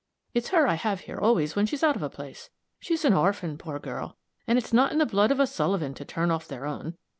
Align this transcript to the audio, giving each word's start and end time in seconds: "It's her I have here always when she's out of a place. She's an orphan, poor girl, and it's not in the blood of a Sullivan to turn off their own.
"It's 0.33 0.49
her 0.49 0.65
I 0.67 0.73
have 0.73 1.01
here 1.01 1.19
always 1.19 1.55
when 1.55 1.67
she's 1.67 1.83
out 1.83 1.95
of 1.95 2.01
a 2.01 2.09
place. 2.09 2.49
She's 2.79 3.05
an 3.05 3.13
orphan, 3.13 3.55
poor 3.59 3.77
girl, 3.77 4.17
and 4.47 4.57
it's 4.57 4.73
not 4.73 4.91
in 4.91 4.97
the 4.97 5.05
blood 5.05 5.29
of 5.29 5.39
a 5.39 5.45
Sullivan 5.45 5.93
to 5.93 6.03
turn 6.05 6.31
off 6.31 6.47
their 6.47 6.65
own. 6.65 6.95